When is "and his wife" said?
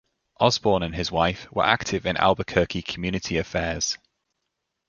0.81-1.45